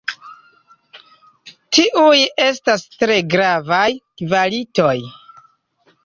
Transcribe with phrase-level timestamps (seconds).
[1.77, 3.83] Tiuj estas tre gravaj
[4.23, 4.95] kvalitoj.